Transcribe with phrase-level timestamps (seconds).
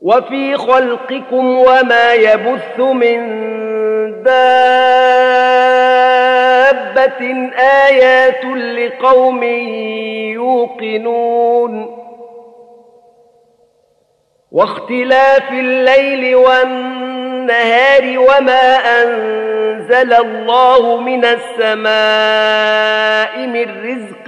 [0.00, 3.46] وفي خلقكم وما يبث من
[4.22, 4.70] دابة
[7.58, 9.42] آيات لقوم
[10.32, 11.96] يوقنون.
[14.52, 19.55] واختلاف الليل والنهار وما أنزل
[19.92, 22.86] الله من السماء
[23.46, 24.26] من رزق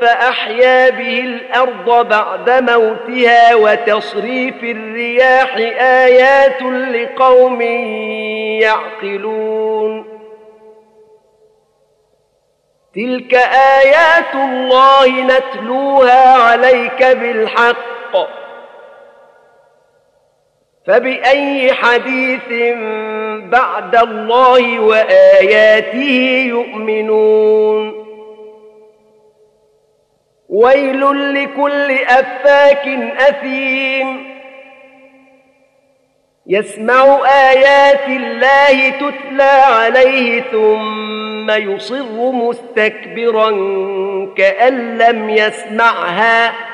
[0.00, 7.62] فأحيا به الأرض بعد موتها وتصريف الرياح آيات لقوم
[8.62, 10.04] يعقلون.
[12.94, 13.34] تلك
[13.80, 18.43] آيات الله نتلوها عليك بالحق.
[20.86, 22.76] فبأي حديث
[23.48, 28.04] بعد الله وآياته يؤمنون؟
[30.48, 34.34] ويل لكل أفاك أثيم.
[36.46, 43.50] يسمع آيات الله تتلى عليه ثم يصر مستكبرا
[44.36, 46.73] كأن لم يسمعها.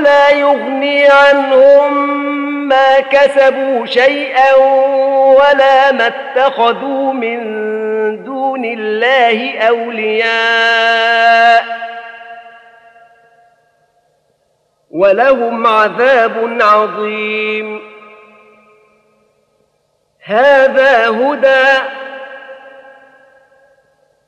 [0.00, 2.10] ولا يغني عنهم
[2.68, 4.54] ما كسبوا شيئا
[5.34, 7.40] ولا ما اتخذوا من
[8.24, 11.00] دون الله أولياء
[14.90, 17.80] ولهم عذاب عظيم.
[20.24, 21.99] هذا هدى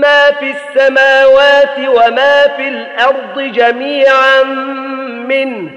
[0.00, 4.42] ما في السماوات وما في الأرض جميعا
[5.28, 5.70] منه.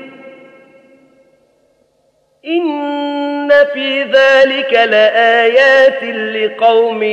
[2.46, 7.03] إن في ذلك لآيات لقوم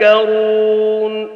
[0.00, 1.35] يتفكرون.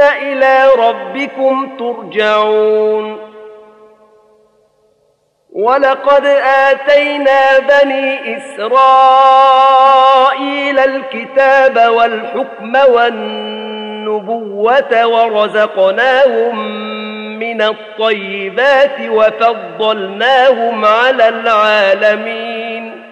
[0.00, 3.28] إلى ربكم ترجعون.
[5.52, 9.58] ولقد آتينا بني إسرائيل
[10.78, 14.26] الكتاب والحكم والنبوة
[15.06, 16.58] ورزقناهم
[17.38, 23.02] من الطيبات وفضلناهم على العالمين.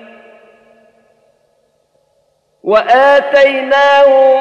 [2.63, 4.37] وآتيناهم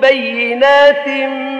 [0.00, 1.59] بينات من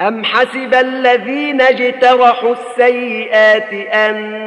[0.00, 4.44] أم حسب الذين اجترحوا السيئات أن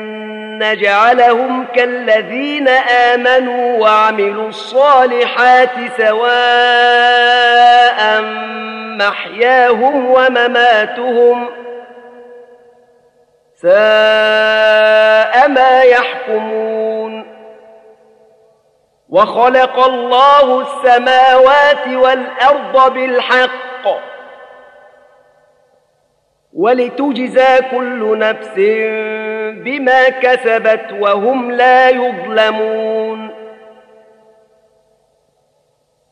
[0.64, 7.38] نجعلهم كالذين آمنوا وعملوا الصالحات سواء
[8.98, 11.50] محياهم ومماتهم
[13.62, 17.38] ساء ما يحكمون
[19.10, 24.17] وخلق الله السماوات والأرض بالحق
[26.54, 28.54] ولتجزى كل نفس
[29.64, 33.30] بما كسبت وهم لا يظلمون.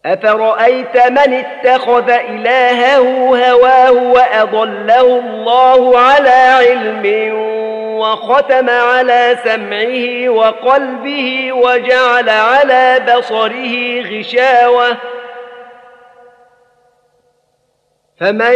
[0.06, 3.02] أفرأيت من اتخذ إلهه
[3.52, 7.36] هواه وأضله الله على علم
[8.00, 14.98] وختم على سمعه وقلبه وجعل على بصره غشاوة.
[18.20, 18.56] فمن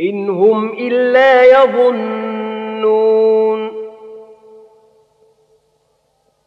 [0.00, 3.10] إن هم إلا يظنون.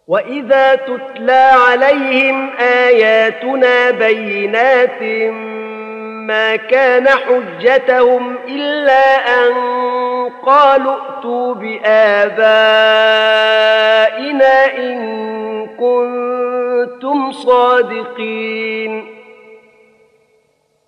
[0.07, 5.03] وإذا تتلى عليهم آياتنا بينات
[6.27, 9.53] ما كان حجتهم إلا أن
[10.45, 12.27] قالوا ائتوا بآبائنا
[14.77, 19.12] إن كنتم صادقين.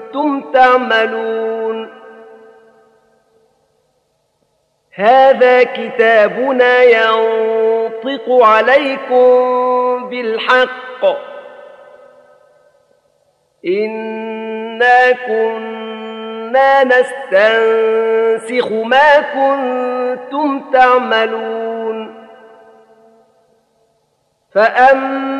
[0.00, 1.90] كنتم تعملون.
[4.94, 11.04] هذا كتابنا ينطق عليكم بالحق.
[13.66, 22.26] إنا كنا نستنسخ ما كنتم تعملون.
[24.54, 25.39] فأما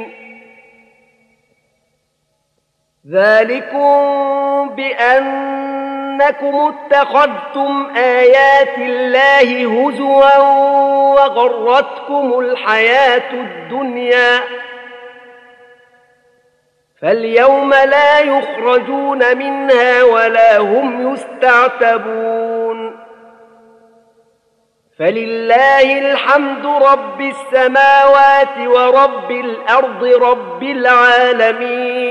[3.09, 10.37] ذلكم بانكم اتخذتم ايات الله هزوا
[11.15, 14.39] وغرتكم الحياة الدنيا
[17.01, 23.01] فاليوم لا يخرجون منها ولا هم يستعتبون
[24.99, 32.10] فلله الحمد رب السماوات ورب الأرض رب العالمين